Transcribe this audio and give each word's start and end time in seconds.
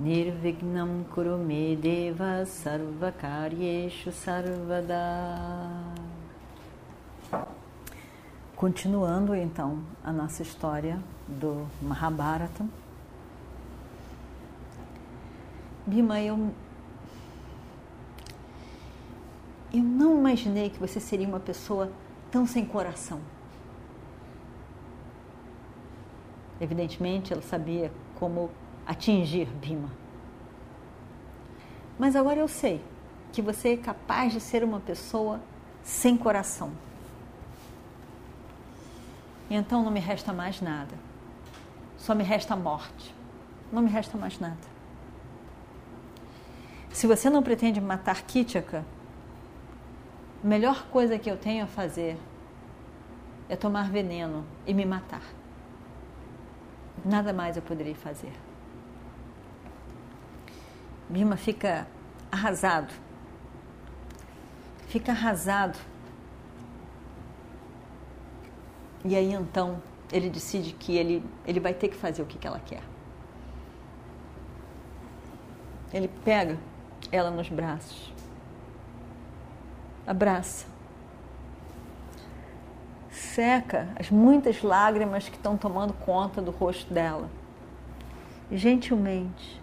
Nirvignam 0.00 1.04
Kurume 1.12 1.76
Deva 1.76 2.46
Sarvakaryeshu 2.46 4.10
Sarvada 4.10 4.96
Continuando 8.56 9.34
então 9.34 9.82
a 10.02 10.10
nossa 10.10 10.40
história 10.40 10.98
do 11.28 11.66
Mahabharata. 11.82 12.64
Bima, 15.86 16.18
eu, 16.18 16.50
eu 19.70 19.82
não 19.82 20.18
imaginei 20.18 20.70
que 20.70 20.78
você 20.78 20.98
seria 20.98 21.28
uma 21.28 21.40
pessoa 21.40 21.92
tão 22.30 22.46
sem 22.46 22.64
coração. 22.64 23.20
Evidentemente, 26.58 27.34
ela 27.34 27.42
sabia 27.42 27.92
como 28.18 28.50
atingir 28.90 29.46
Bima. 29.46 29.88
Mas 31.96 32.16
agora 32.16 32.40
eu 32.40 32.48
sei 32.48 32.82
que 33.32 33.40
você 33.40 33.74
é 33.74 33.76
capaz 33.76 34.32
de 34.32 34.40
ser 34.40 34.64
uma 34.64 34.80
pessoa 34.80 35.40
sem 35.80 36.16
coração. 36.16 36.72
Então 39.48 39.84
não 39.84 39.92
me 39.92 40.00
resta 40.00 40.32
mais 40.32 40.60
nada. 40.60 40.96
Só 41.96 42.16
me 42.16 42.24
resta 42.24 42.54
a 42.54 42.56
morte. 42.56 43.14
Não 43.72 43.80
me 43.80 43.88
resta 43.88 44.18
mais 44.18 44.40
nada. 44.40 44.68
Se 46.92 47.06
você 47.06 47.30
não 47.30 47.44
pretende 47.44 47.80
matar 47.80 48.22
Kitchaka, 48.22 48.84
a 50.42 50.46
melhor 50.46 50.86
coisa 50.86 51.16
que 51.16 51.30
eu 51.30 51.36
tenho 51.36 51.62
a 51.62 51.68
fazer 51.68 52.18
é 53.48 53.54
tomar 53.54 53.88
veneno 53.88 54.44
e 54.66 54.74
me 54.74 54.84
matar. 54.84 55.22
Nada 57.04 57.32
mais 57.32 57.56
eu 57.56 57.62
poderei 57.62 57.94
fazer. 57.94 58.32
Bima 61.10 61.36
fica 61.36 61.86
arrasado. 62.32 62.94
Fica 64.88 65.12
arrasado 65.12 65.78
E 69.04 69.16
aí 69.16 69.32
então 69.32 69.82
ele 70.12 70.28
decide 70.28 70.72
que 70.72 70.96
ele, 70.96 71.24
ele 71.46 71.58
vai 71.58 71.72
ter 71.72 71.88
que 71.88 71.96
fazer 71.96 72.20
o 72.22 72.26
que, 72.26 72.38
que 72.38 72.46
ela 72.46 72.60
quer. 72.60 72.82
Ele 75.92 76.08
pega 76.24 76.58
ela 77.10 77.30
nos 77.30 77.48
braços, 77.48 78.12
abraça, 80.06 80.66
seca 83.10 83.88
as 83.98 84.10
muitas 84.10 84.62
lágrimas 84.62 85.28
que 85.28 85.36
estão 85.36 85.56
tomando 85.56 85.92
conta 85.94 86.42
do 86.42 86.50
rosto 86.50 86.92
dela. 86.92 87.28
E 88.50 88.56
gentilmente 88.56 89.60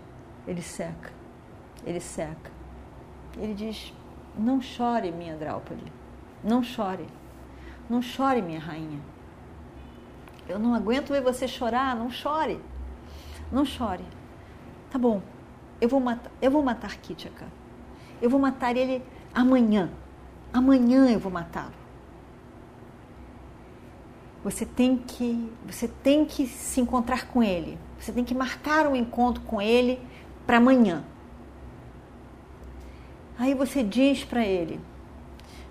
ele 0.48 0.62
seca, 0.62 1.12
ele 1.86 2.00
seca. 2.00 2.52
Ele 3.38 3.54
diz: 3.54 3.94
Não 4.38 4.62
chore, 4.62 5.12
minha 5.12 5.36
Draupadi, 5.36 5.92
não 6.44 6.64
chore, 6.64 7.08
não 7.90 8.02
chore, 8.02 8.42
minha 8.42 8.60
rainha. 8.60 9.00
Eu 10.48 10.58
não 10.58 10.74
aguento 10.74 11.10
ver 11.10 11.22
você 11.22 11.48
chorar, 11.48 11.96
não 11.96 12.10
chore. 12.10 12.60
Não 13.52 13.66
chore. 13.66 14.04
Tá 14.90 14.98
bom. 14.98 15.22
Eu 15.80 15.90
vou 15.90 16.00
matar, 16.00 16.32
eu 16.42 16.50
vou 16.50 16.64
matar 16.64 16.96
Kitchaka. 16.98 17.46
Eu 18.22 18.30
vou 18.30 18.40
matar 18.40 18.76
ele 18.76 19.04
amanhã. 19.34 19.90
Amanhã 20.54 21.10
eu 21.10 21.20
vou 21.20 21.32
matá-lo. 21.32 21.74
Você 24.44 24.66
tem 24.66 24.98
que, 24.98 25.52
você 25.66 25.88
tem 25.88 26.26
que 26.26 26.48
se 26.48 26.80
encontrar 26.80 27.28
com 27.28 27.44
ele. 27.44 27.78
Você 28.00 28.12
tem 28.12 28.24
que 28.24 28.34
marcar 28.34 28.88
um 28.88 28.96
encontro 28.96 29.44
com 29.44 29.62
ele 29.62 30.00
para 30.46 30.58
amanhã. 30.58 31.04
Aí 33.40 33.54
você 33.54 33.84
diz 33.84 34.24
para 34.24 34.46
ele, 34.46 34.80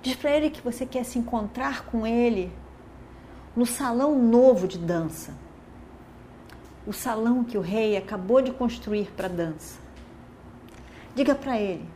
diz 0.01 0.15
para 0.15 0.31
ele 0.31 0.51
que 0.51 0.63
você 0.63 0.87
quer 0.87 1.05
se 1.05 1.19
encontrar 1.19 1.85
com 1.87 2.07
ele 2.07 2.53
no 3.57 3.67
salão 3.67 4.17
novo 4.17 4.69
de 4.69 4.79
dança. 4.79 5.35
O 6.87 6.93
salão 6.93 7.43
que 7.43 7.59
o 7.59 7.61
rei 7.61 7.97
acabou 7.97 8.41
de 8.41 8.53
construir 8.53 9.11
para 9.17 9.27
dança. 9.27 9.81
Diga 11.17 11.35
para 11.35 11.59
ele. 11.59 11.89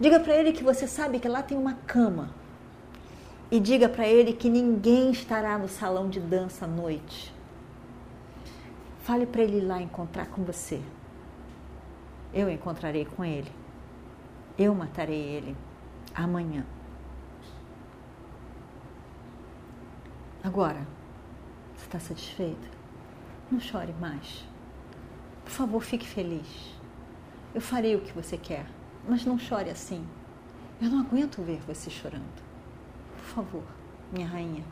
Diga 0.00 0.18
para 0.18 0.34
ele 0.34 0.52
que 0.52 0.64
você 0.64 0.88
sabe 0.88 1.20
que 1.20 1.28
lá 1.28 1.42
tem 1.42 1.56
uma 1.56 1.74
cama. 1.74 2.30
E 3.50 3.60
diga 3.60 3.88
para 3.88 4.06
ele 4.06 4.32
que 4.32 4.50
ninguém 4.50 5.10
estará 5.10 5.56
no 5.58 5.68
salão 5.68 6.08
de 6.08 6.18
dança 6.18 6.64
à 6.64 6.68
noite. 6.68 7.32
Fale 9.02 9.26
para 9.26 9.42
ele 9.42 9.58
ir 9.58 9.62
lá 9.62 9.80
encontrar 9.80 10.26
com 10.26 10.42
você. 10.42 10.80
Eu 12.34 12.50
encontrarei 12.50 13.04
com 13.04 13.24
ele. 13.24 13.57
Eu 14.58 14.74
matarei 14.74 15.20
ele 15.20 15.56
amanhã. 16.12 16.66
Agora, 20.42 20.84
você 21.76 21.84
está 21.84 22.00
satisfeita? 22.00 22.68
Não 23.50 23.60
chore 23.60 23.94
mais. 24.00 24.44
Por 25.44 25.52
favor, 25.52 25.82
fique 25.82 26.06
feliz. 26.06 26.74
Eu 27.54 27.60
farei 27.60 27.94
o 27.94 28.00
que 28.00 28.12
você 28.12 28.36
quer, 28.36 28.66
mas 29.08 29.24
não 29.24 29.38
chore 29.38 29.70
assim. 29.70 30.04
Eu 30.82 30.90
não 30.90 31.00
aguento 31.00 31.40
ver 31.42 31.60
você 31.66 31.88
chorando. 31.88 32.42
Por 33.16 33.24
favor, 33.24 33.64
minha 34.12 34.26
rainha, 34.26 34.64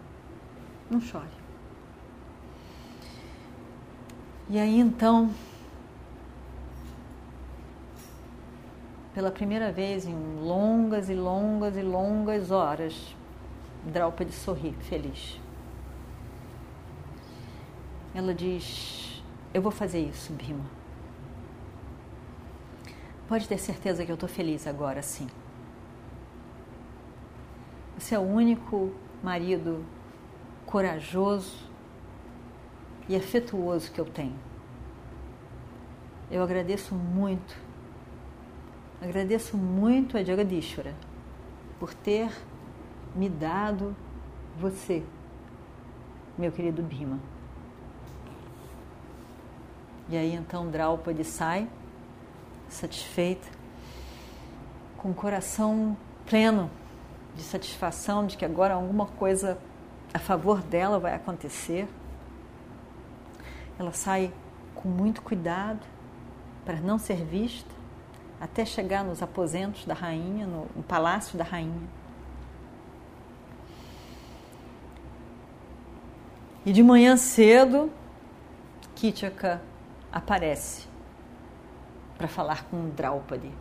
não 0.91 1.01
chore. 1.01 1.29
E 4.49 4.59
aí 4.59 4.79
então, 4.79 5.31
pela 9.16 9.31
primeira 9.31 9.72
vez 9.72 10.04
em 10.04 10.15
longas 10.43 11.09
e 11.09 11.15
longas 11.15 11.75
e 11.75 11.81
longas 11.81 12.50
horas, 12.50 13.16
Draupadi 13.82 14.31
sorri 14.31 14.72
feliz. 14.91 15.41
Ela 18.15 18.34
diz: 18.34 19.22
Eu 19.55 19.62
vou 19.62 19.72
fazer 19.72 20.00
isso, 20.00 20.34
Bima. 20.34 20.66
Pode 23.26 23.49
ter 23.49 23.56
certeza 23.56 24.05
que 24.05 24.12
eu 24.12 24.16
estou 24.16 24.28
feliz 24.28 24.66
agora, 24.66 25.00
sim. 25.00 25.28
Você 27.97 28.15
é 28.15 28.19
o 28.19 28.22
único 28.22 28.93
marido 29.22 29.82
corajoso 30.66 31.56
e 33.09 33.16
afetuoso 33.16 33.91
que 33.91 33.99
eu 33.99 34.05
tenho. 34.05 34.38
Eu 36.31 36.43
agradeço 36.43 36.94
muito, 36.94 37.56
agradeço 39.01 39.57
muito 39.57 40.17
a 40.17 40.25
Jagadishwara 40.25 40.95
por 41.79 41.93
ter 41.95 42.31
me 43.15 43.29
dado 43.29 43.95
você, 44.59 45.03
meu 46.37 46.51
querido 46.51 46.83
Bima. 46.83 47.19
E 50.09 50.17
aí 50.17 50.35
então 50.35 50.71
Draupadi 50.71 51.25
sai, 51.25 51.69
satisfeita, 52.69 53.49
com 54.97 55.11
o 55.11 55.15
coração 55.15 55.97
pleno 56.25 56.70
de 57.35 57.43
satisfação 57.43 58.26
de 58.26 58.37
que 58.37 58.44
agora 58.44 58.75
alguma 58.75 59.06
coisa 59.06 59.59
a 60.15 60.19
favor 60.19 60.62
dela 60.62 60.99
vai 60.99 61.15
acontecer. 61.15 61.87
Ela 63.79 63.93
sai 63.93 64.32
com 64.75 64.88
muito 64.88 65.20
cuidado 65.20 65.85
para 66.65 66.81
não 66.81 66.99
ser 66.99 67.25
vista, 67.25 67.75
até 68.41 68.65
chegar 68.65 69.05
nos 69.05 69.23
aposentos 69.23 69.85
da 69.85 69.94
rainha, 69.94 70.47
no, 70.47 70.67
no 70.77 70.83
palácio 70.83 71.38
da 71.38 71.44
rainha. 71.44 71.88
E 76.65 76.73
de 76.73 76.83
manhã 76.83 77.17
cedo, 77.17 77.91
Kitchaka 78.94 79.62
aparece 80.12 80.87
para 82.19 82.27
falar 82.27 82.65
com 82.65 82.91
Draupadi. 82.91 83.53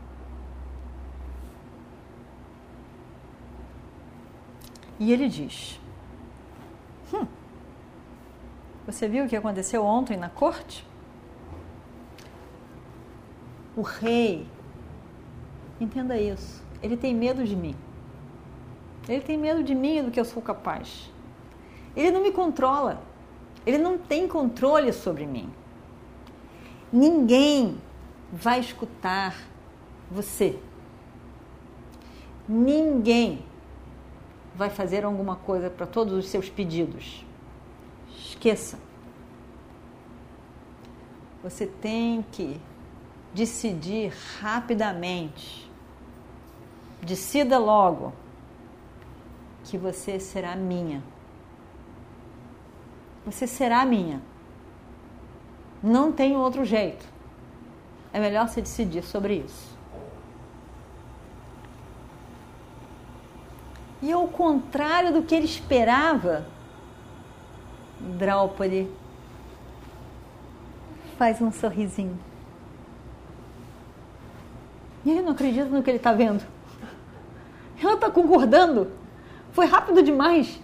E 4.99 5.11
ele 5.11 5.27
diz: 5.27 5.79
hum, 7.13 7.27
Você 8.85 9.07
viu 9.07 9.25
o 9.25 9.27
que 9.27 9.35
aconteceu 9.35 9.85
ontem 9.85 10.17
na 10.17 10.29
corte? 10.29 10.87
O 13.75 13.81
rei 13.81 14.47
Entenda 15.79 16.17
isso. 16.17 16.63
Ele 16.81 16.95
tem 16.95 17.13
medo 17.13 17.43
de 17.43 17.55
mim. 17.55 17.75
Ele 19.07 19.21
tem 19.21 19.37
medo 19.37 19.63
de 19.63 19.75
mim 19.75 19.97
e 19.97 20.01
do 20.01 20.11
que 20.11 20.19
eu 20.19 20.25
sou 20.25 20.41
capaz. 20.41 21.11
Ele 21.95 22.11
não 22.11 22.21
me 22.21 22.31
controla. 22.31 23.01
Ele 23.65 23.77
não 23.77 23.97
tem 23.97 24.27
controle 24.27 24.91
sobre 24.93 25.25
mim. 25.25 25.49
Ninguém 26.91 27.77
vai 28.31 28.59
escutar 28.59 29.35
você. 30.09 30.59
Ninguém 32.47 33.43
vai 34.55 34.69
fazer 34.69 35.03
alguma 35.03 35.35
coisa 35.35 35.69
para 35.69 35.85
todos 35.85 36.13
os 36.13 36.29
seus 36.29 36.49
pedidos. 36.49 37.25
Esqueça. 38.17 38.79
Você 41.43 41.67
tem 41.67 42.23
que 42.31 42.59
decidir 43.33 44.13
rapidamente. 44.39 45.64
Decida 47.05 47.59
logo 47.59 48.11
que 49.63 49.77
você 49.77 50.19
será 50.19 50.55
minha. 50.55 51.03
Você 53.25 53.45
será 53.45 53.85
minha. 53.85 54.21
Não 55.83 56.11
tem 56.11 56.35
outro 56.35 56.65
jeito. 56.65 57.05
É 58.11 58.19
melhor 58.19 58.47
você 58.47 58.59
decidir 58.59 59.03
sobre 59.03 59.35
isso. 59.35 59.75
E 64.01 64.11
ao 64.11 64.27
contrário 64.27 65.13
do 65.13 65.21
que 65.21 65.35
ele 65.35 65.45
esperava, 65.45 66.47
Draupadi 67.99 68.89
faz 71.17 71.39
um 71.39 71.51
sorrisinho. 71.51 72.17
E 75.05 75.11
ele 75.11 75.21
não 75.21 75.33
acredita 75.33 75.65
no 75.65 75.83
que 75.83 75.89
ele 75.89 75.97
está 75.97 76.11
vendo. 76.11 76.54
Ela 77.81 77.93
está 77.93 78.09
concordando. 78.09 78.91
Foi 79.51 79.65
rápido 79.65 80.01
demais. 80.01 80.59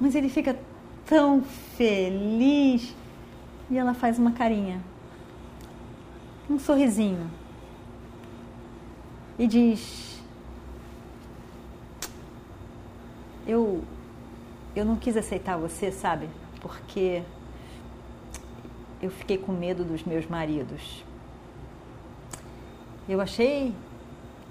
Mas 0.00 0.14
ele 0.14 0.28
fica 0.28 0.58
tão 1.06 1.42
feliz. 1.76 2.94
E 3.70 3.78
ela 3.78 3.94
faz 3.94 4.18
uma 4.18 4.32
carinha. 4.32 4.80
Um 6.48 6.58
sorrisinho. 6.58 7.30
E 9.38 9.46
diz: 9.46 10.20
Eu 13.46 13.82
eu 14.74 14.84
não 14.84 14.96
quis 14.96 15.16
aceitar 15.16 15.56
você, 15.56 15.90
sabe? 15.90 16.28
Porque 16.60 17.22
eu 19.02 19.10
fiquei 19.10 19.36
com 19.36 19.52
medo 19.52 19.84
dos 19.84 20.04
meus 20.04 20.26
maridos. 20.26 21.04
Eu 23.08 23.20
achei 23.20 23.74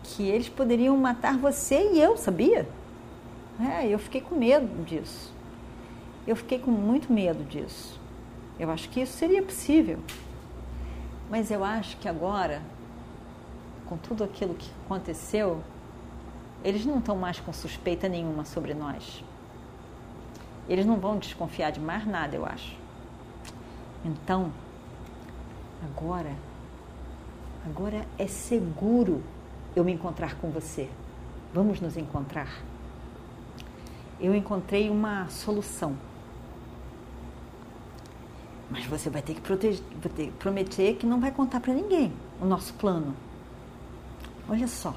que 0.04 0.24
eles 0.24 0.50
poderiam 0.50 0.98
matar 0.98 1.38
você 1.38 1.92
e 1.94 2.01
eu, 2.01 2.18
sabia? 2.18 2.68
É, 3.60 3.88
eu 3.88 4.00
fiquei 4.00 4.22
com 4.22 4.36
medo 4.36 4.84
disso. 4.84 5.34
Eu 6.25 6.36
fiquei 6.36 6.60
com 6.60 6.72
muito 6.72 7.12
medo 7.12 7.44
disso. 7.44 8.00
Eu 8.60 8.69
acho 8.72 8.90
que 8.90 9.01
isso 9.01 9.18
seria 9.18 9.42
possível. 9.42 10.00
Mas 11.30 11.51
eu 11.51 11.63
acho 11.63 11.98
que 11.98 12.07
agora, 12.07 12.62
com 13.86 13.98
tudo 13.98 14.24
aquilo 14.24 14.54
que 14.54 14.69
aconteceu, 14.86 15.62
eles 16.63 16.86
não 16.86 17.00
estão 17.00 17.16
mais 17.16 17.40
com 17.40 17.54
suspeita 17.54 18.07
nenhuma 18.10 18.45
sobre 18.45 18.74
nós. 18.74 19.24
Eles 20.68 20.86
não 20.86 20.98
vão 20.98 21.18
desconfiar 21.18 21.72
de 21.72 21.80
mais 21.80 22.06
nada, 22.06 22.36
eu 22.36 22.45
acho. 22.45 22.75
Então, 24.06 24.52
agora, 25.84 26.31
agora 27.66 28.06
é 28.18 28.28
seguro 28.28 29.24
eu 29.75 29.83
me 29.83 29.94
encontrar 29.94 30.36
com 30.36 30.50
você. 30.50 30.89
Vamos 31.54 31.80
nos 31.80 31.98
encontrar. 31.98 32.50
Eu 34.19 34.36
encontrei 34.36 34.89
uma 34.89 35.27
solução. 35.30 35.95
Mas 38.69 38.86
você 38.86 39.10
vai 39.10 39.21
ter 39.21 39.33
que 39.33 39.42
proteger, 39.42 39.83
ter, 40.16 40.31
prometer 40.33 40.95
que 40.95 41.06
não 41.06 41.19
vai 41.19 41.31
contar 41.31 41.60
para 41.60 41.74
ninguém 41.74 42.13
o 42.39 42.45
nosso 42.45 42.74
plano. 42.75 43.16
Olha 44.48 44.68
só, 44.68 44.95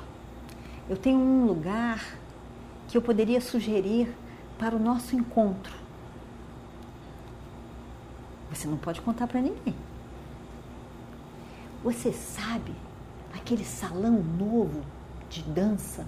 eu 0.88 0.96
tenho 0.96 1.18
um 1.18 1.46
lugar 1.46 2.18
que 2.88 2.96
eu 2.96 3.02
poderia 3.02 3.40
sugerir 3.40 4.14
para 4.58 4.76
o 4.76 4.78
nosso 4.78 5.16
encontro. 5.16 5.72
Você 8.50 8.68
não 8.68 8.76
pode 8.76 9.00
contar 9.00 9.26
para 9.26 9.40
ninguém. 9.40 9.74
Você 11.82 12.12
sabe 12.12 12.72
aquele 13.34 13.64
salão 13.64 14.22
novo 14.22 14.82
de 15.28 15.42
dança 15.42 16.06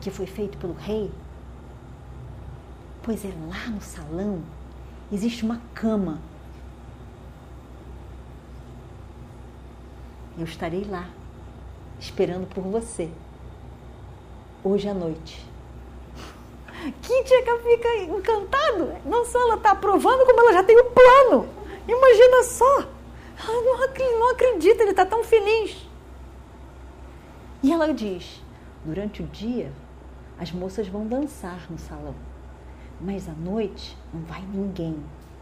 que 0.00 0.10
foi 0.10 0.26
feito 0.26 0.58
pelo 0.58 0.74
rei? 0.74 1.10
Pois 3.02 3.24
é, 3.24 3.32
lá 3.48 3.68
no 3.68 3.80
salão 3.80 4.42
existe 5.12 5.44
uma 5.44 5.60
cama. 5.74 6.20
Eu 10.38 10.44
estarei 10.44 10.84
lá, 10.84 11.08
esperando 12.00 12.46
por 12.46 12.62
você, 12.62 13.10
hoje 14.64 14.88
à 14.88 14.94
noite. 14.94 15.44
Kitcheka 17.02 17.58
fica 17.58 17.96
encantado. 18.04 18.96
Não 19.04 19.24
só 19.26 19.40
ela 19.40 19.56
está 19.56 19.72
aprovando, 19.72 20.24
como 20.24 20.40
ela 20.40 20.52
já 20.54 20.64
tem 20.64 20.78
um 20.78 20.90
plano. 20.90 21.48
Imagina 21.86 22.42
só! 22.44 22.88
Ela 23.44 23.62
não, 23.62 24.18
não 24.18 24.30
acredita, 24.30 24.82
ele 24.82 24.92
está 24.92 25.04
tão 25.04 25.24
feliz. 25.24 25.76
E 27.62 27.72
ela 27.72 27.92
diz: 27.94 28.42
durante 28.84 29.22
o 29.22 29.26
dia, 29.26 29.72
as 30.38 30.50
moças 30.50 30.88
vão 30.88 31.06
dançar 31.06 31.70
no 31.70 31.78
salão, 31.78 32.14
mas 33.00 33.28
à 33.28 33.32
noite 33.32 33.96
não 34.12 34.22
vai 34.22 34.42
ninguém, 34.42 34.96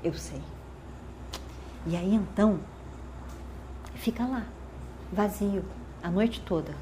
eu 0.04 0.12
sei. 0.12 0.42
E 1.86 1.96
aí 1.96 2.14
então, 2.14 2.60
fica 3.94 4.26
lá, 4.26 4.44
vazio, 5.10 5.64
a 6.02 6.10
noite 6.10 6.42
toda. 6.42 6.74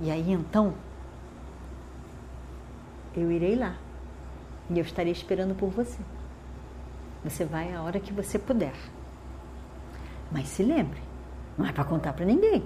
E 0.00 0.10
aí 0.10 0.30
então, 0.30 0.74
eu 3.16 3.32
irei 3.32 3.56
lá 3.56 3.74
e 4.70 4.78
eu 4.78 4.84
estarei 4.84 5.12
esperando 5.12 5.54
por 5.54 5.70
você. 5.70 5.98
Você 7.24 7.44
vai 7.44 7.74
a 7.74 7.82
hora 7.82 7.98
que 7.98 8.12
você 8.12 8.38
puder. 8.38 8.74
Mas 10.30 10.46
se 10.48 10.62
lembre, 10.62 11.02
não 11.58 11.66
é 11.66 11.72
para 11.72 11.82
contar 11.84 12.12
para 12.12 12.24
ninguém. 12.24 12.62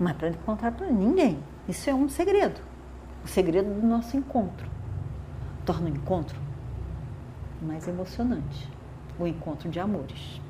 É 0.00 0.12
para 0.12 0.32
contar 0.44 0.72
para 0.72 0.90
ninguém. 0.90 1.38
Isso 1.68 1.88
é 1.88 1.94
um 1.94 2.08
segredo. 2.08 2.60
O 3.24 3.28
segredo 3.28 3.72
do 3.80 3.86
nosso 3.86 4.16
encontro. 4.16 4.68
Torna 5.64 5.86
o 5.86 5.92
encontro 5.92 6.38
mais 7.60 7.86
emocionante. 7.86 8.68
O 9.18 9.26
encontro 9.26 9.68
de 9.68 9.78
amores. 9.78 10.40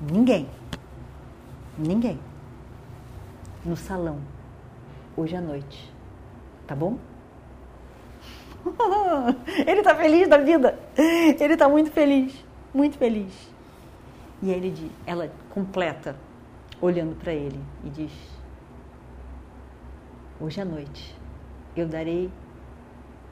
Ninguém. 0.00 0.48
Ninguém. 1.78 2.18
No 3.64 3.76
salão. 3.76 4.18
Hoje 5.16 5.36
à 5.36 5.40
noite. 5.40 5.92
Tá 6.66 6.74
bom? 6.74 6.98
ele 9.66 9.80
está 9.80 9.94
feliz 9.94 10.28
da 10.28 10.38
vida. 10.38 10.78
Ele 10.96 11.54
está 11.54 11.68
muito 11.68 11.90
feliz, 11.90 12.44
muito 12.74 12.98
feliz. 12.98 13.32
E 14.42 14.50
ele, 14.50 14.90
ela 15.06 15.30
completa, 15.50 16.16
olhando 16.80 17.16
para 17.16 17.32
ele, 17.32 17.58
e 17.84 17.90
diz: 17.90 18.12
Hoje 20.40 20.60
à 20.60 20.64
noite 20.64 21.16
eu 21.76 21.86
darei 21.86 22.30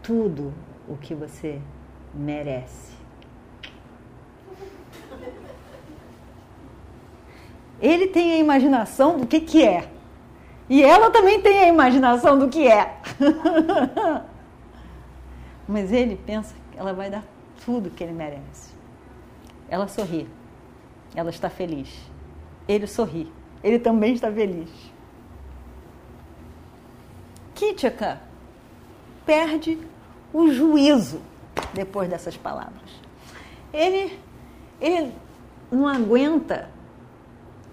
tudo 0.02 0.52
o 0.88 0.96
que 0.96 1.14
você 1.14 1.60
merece. 2.12 2.96
Ele 7.80 8.08
tem 8.08 8.32
a 8.32 8.36
imaginação 8.38 9.18
do 9.18 9.26
que, 9.26 9.40
que 9.40 9.64
é. 9.64 9.88
E 10.68 10.82
ela 10.82 11.10
também 11.10 11.40
tem 11.40 11.58
a 11.60 11.68
imaginação 11.68 12.36
do 12.38 12.48
que 12.48 12.66
é. 12.66 13.00
Mas 15.68 15.92
ele 15.92 16.16
pensa 16.16 16.56
que 16.72 16.78
ela 16.78 16.92
vai 16.92 17.08
dar 17.08 17.25
tudo 17.64 17.90
que 17.90 18.02
ele 18.02 18.12
merece. 18.12 18.75
Ela 19.68 19.86
sorri. 19.86 20.26
Ela 21.14 21.30
está 21.30 21.48
feliz. 21.48 21.88
Ele 22.66 22.86
sorri. 22.88 23.30
Ele 23.62 23.78
também 23.78 24.14
está 24.14 24.30
feliz. 24.32 24.95
Kitchaka 27.56 28.20
perde 29.25 29.78
o 30.32 30.50
juízo 30.50 31.20
depois 31.72 32.08
dessas 32.08 32.36
palavras. 32.36 32.90
Ele, 33.72 34.16
ele 34.78 35.12
não 35.70 35.88
aguenta, 35.88 36.68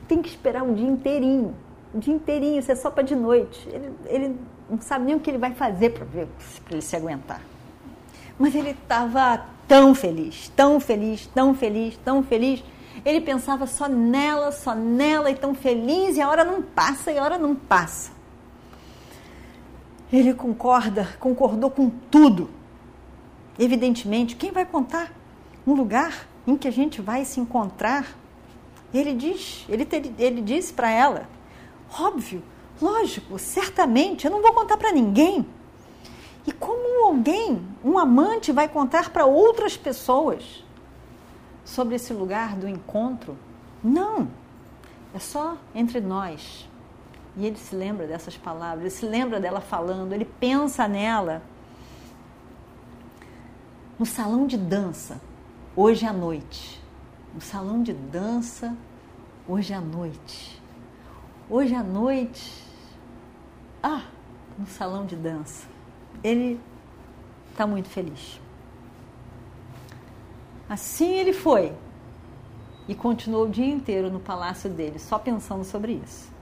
tem 0.07 0.21
que 0.21 0.29
esperar 0.29 0.63
o 0.63 0.73
dia 0.73 0.87
inteirinho. 0.87 1.53
O 1.93 1.99
dia 1.99 2.13
inteirinho, 2.13 2.59
isso 2.59 2.71
é 2.71 2.75
só 2.75 2.89
para 2.89 3.03
de 3.03 3.15
noite. 3.15 3.67
Ele, 3.69 3.91
ele 4.05 4.39
não 4.69 4.81
sabe 4.81 5.05
nem 5.05 5.15
o 5.15 5.19
que 5.19 5.29
ele 5.29 5.37
vai 5.37 5.53
fazer 5.53 5.89
para 5.89 6.07
ele 6.71 6.81
se 6.81 6.95
aguentar. 6.95 7.41
Mas 8.39 8.55
ele 8.55 8.71
estava 8.71 9.45
tão 9.67 9.93
feliz, 9.93 10.47
tão 10.55 10.79
feliz, 10.79 11.27
tão 11.27 11.53
feliz, 11.53 11.97
tão 11.97 12.23
feliz. 12.23 12.63
Ele 13.05 13.19
pensava 13.19 13.67
só 13.67 13.87
nela, 13.89 14.51
só 14.51 14.73
nela 14.73 15.29
e 15.29 15.35
tão 15.35 15.53
feliz, 15.53 16.15
e 16.15 16.21
a 16.21 16.29
hora 16.29 16.45
não 16.45 16.61
passa, 16.61 17.11
e 17.11 17.17
a 17.17 17.23
hora 17.23 17.37
não 17.37 17.53
passa. 17.53 18.22
Ele 20.13 20.31
concorda, 20.35 21.09
concordou 21.19 21.71
com 21.71 21.89
tudo. 21.89 22.47
Evidentemente, 23.57 24.35
quem 24.35 24.51
vai 24.51 24.63
contar 24.63 25.11
um 25.65 25.73
lugar 25.73 26.27
em 26.45 26.55
que 26.55 26.67
a 26.67 26.71
gente 26.71 27.01
vai 27.01 27.25
se 27.25 27.39
encontrar? 27.39 28.15
Ele 28.93 29.15
diz, 29.15 29.65
ele, 29.67 29.87
ele 30.19 30.39
disse 30.43 30.71
para 30.71 30.91
ela, 30.91 31.27
óbvio, 31.99 32.43
lógico, 32.79 33.39
certamente, 33.39 34.25
eu 34.25 34.31
não 34.31 34.39
vou 34.39 34.53
contar 34.53 34.77
para 34.77 34.91
ninguém. 34.91 35.47
E 36.45 36.51
como 36.51 37.07
alguém, 37.07 37.67
um 37.83 37.97
amante, 37.97 38.51
vai 38.51 38.67
contar 38.67 39.09
para 39.09 39.25
outras 39.25 39.75
pessoas 39.75 40.63
sobre 41.65 41.95
esse 41.95 42.13
lugar 42.13 42.55
do 42.55 42.67
encontro? 42.67 43.35
Não, 43.83 44.27
é 45.11 45.17
só 45.17 45.57
entre 45.73 45.99
nós. 45.99 46.69
E 47.35 47.45
ele 47.45 47.57
se 47.57 47.75
lembra 47.75 48.05
dessas 48.05 48.37
palavras, 48.37 48.81
ele 48.81 48.89
se 48.89 49.05
lembra 49.05 49.39
dela 49.39 49.59
falando, 49.59 50.13
ele 50.13 50.25
pensa 50.25 50.87
nela. 50.87 51.41
No 53.97 54.05
salão 54.05 54.45
de 54.45 54.57
dança, 54.57 55.19
hoje 55.75 56.05
à 56.05 56.13
noite. 56.13 56.81
No 57.33 57.41
salão 57.41 57.81
de 57.81 57.93
dança, 57.93 58.75
hoje 59.47 59.73
à 59.73 59.81
noite. 59.81 60.61
Hoje 61.49 61.73
à 61.73 61.83
noite. 61.83 62.63
Ah, 63.81 64.03
no 64.57 64.67
salão 64.67 65.05
de 65.05 65.15
dança. 65.15 65.67
Ele 66.23 66.59
está 67.51 67.65
muito 67.65 67.89
feliz. 67.89 68.39
Assim 70.69 71.13
ele 71.13 71.33
foi 71.33 71.73
e 72.87 72.95
continuou 72.95 73.45
o 73.45 73.49
dia 73.49 73.65
inteiro 73.65 74.09
no 74.09 74.19
palácio 74.19 74.69
dele, 74.69 74.99
só 74.99 75.19
pensando 75.19 75.63
sobre 75.63 75.93
isso. 76.03 76.32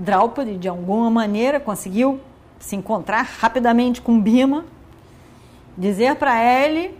Draupadi, 0.00 0.56
de 0.56 0.66
alguma 0.66 1.10
maneira, 1.10 1.60
conseguiu 1.60 2.18
se 2.58 2.74
encontrar 2.74 3.20
rapidamente 3.20 4.00
com 4.00 4.18
Bima, 4.18 4.64
dizer 5.76 6.16
para 6.16 6.42
ele 6.42 6.98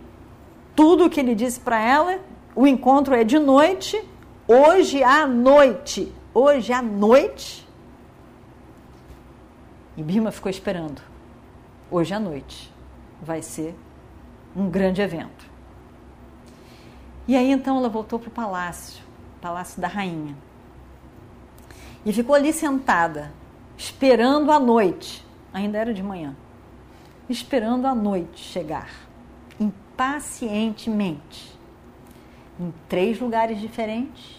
tudo 0.75 1.05
o 1.05 1.09
que 1.09 1.19
ele 1.19 1.33
disse 1.33 1.59
para 1.59 1.81
ela. 1.81 2.19
O 2.55 2.67
encontro 2.67 3.15
é 3.15 3.23
de 3.23 3.39
noite, 3.39 3.99
hoje 4.47 5.03
à 5.03 5.25
noite. 5.25 6.13
Hoje 6.31 6.71
à 6.71 6.79
noite. 6.79 7.67
E 9.97 10.03
Bima 10.03 10.31
ficou 10.31 10.51
esperando. 10.51 11.01
Hoje 11.89 12.13
à 12.13 12.19
noite 12.19 12.71
vai 13.19 13.41
ser 13.41 13.75
um 14.55 14.69
grande 14.69 15.01
evento. 15.01 15.49
E 17.27 17.35
aí 17.35 17.51
então 17.51 17.77
ela 17.77 17.89
voltou 17.89 18.19
para 18.19 18.29
o 18.29 18.31
palácio, 18.31 19.03
palácio 19.41 19.81
da 19.81 19.87
rainha 19.87 20.35
e 22.05 22.11
ficou 22.11 22.35
ali 22.35 22.51
sentada, 22.51 23.31
esperando 23.77 24.51
a 24.51 24.59
noite, 24.59 25.25
ainda 25.53 25.77
era 25.77 25.93
de 25.93 26.01
manhã, 26.01 26.35
esperando 27.29 27.85
a 27.85 27.93
noite 27.93 28.43
chegar, 28.43 28.89
impacientemente, 29.59 31.57
em 32.59 32.73
três 32.87 33.19
lugares 33.19 33.59
diferentes, 33.59 34.37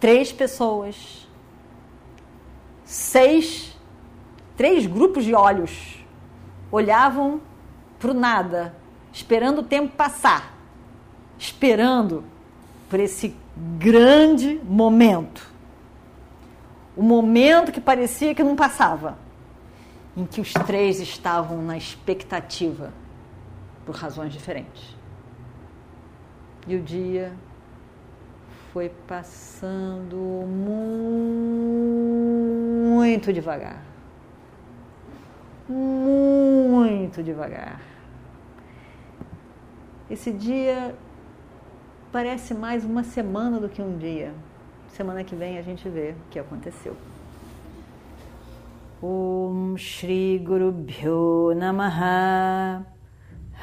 três 0.00 0.32
pessoas, 0.32 1.28
seis, 2.84 3.76
três 4.56 4.86
grupos 4.86 5.24
de 5.24 5.34
olhos. 5.34 6.04
Olhavam 6.70 7.40
para 7.98 8.10
o 8.10 8.14
nada, 8.14 8.74
esperando 9.12 9.60
o 9.60 9.64
tempo 9.64 9.96
passar, 9.96 10.54
esperando 11.38 12.24
por 12.88 13.00
esse 13.00 13.34
grande 13.78 14.60
momento. 14.64 15.50
O 16.96 17.02
momento 17.02 17.72
que 17.72 17.80
parecia 17.80 18.34
que 18.34 18.42
não 18.42 18.56
passava, 18.56 19.18
em 20.16 20.24
que 20.26 20.40
os 20.40 20.52
três 20.52 21.00
estavam 21.00 21.62
na 21.62 21.76
expectativa, 21.76 22.92
por 23.86 23.94
razões 23.94 24.32
diferentes. 24.32 24.96
E 26.66 26.76
o 26.76 26.82
dia 26.82 27.32
foi 28.72 28.90
passando 29.06 30.16
muito 32.96 33.32
devagar. 33.32 33.82
Muito 35.68 37.22
devagar. 37.22 37.80
Esse 40.10 40.32
dia 40.32 40.94
parece 42.12 42.54
mais 42.54 42.84
uma 42.84 43.04
semana 43.04 43.58
do 43.60 43.68
que 43.68 43.82
um 43.82 43.96
dia. 43.98 44.32
Semana 44.90 45.22
que 45.22 45.34
vem 45.34 45.58
a 45.58 45.62
gente 45.62 45.88
vê 45.88 46.12
o 46.12 46.30
que 46.30 46.38
aconteceu. 46.38 46.96
Om 49.02 49.76
Shri 49.76 50.38
Guru 50.38 50.72
Bhyo 50.72 51.54
Namaha 51.54 52.84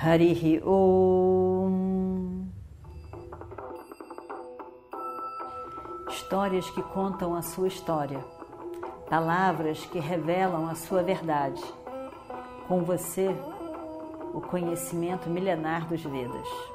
Harihi 0.02 0.62
Om 0.64 2.46
Histórias 6.10 6.70
que 6.70 6.82
contam 6.82 7.36
a 7.36 7.42
sua 7.42 7.68
história, 7.68 8.20
palavras 9.10 9.86
que 9.86 10.00
revelam 10.00 10.70
a 10.70 10.76
sua 10.76 11.04
verdade. 11.04 11.62
Com 12.68 12.84
você, 12.84 13.36
o 14.34 14.42
conhecimento 14.42 15.30
milenar 15.30 15.88
dos 15.88 16.02
Vedas. 16.02 16.75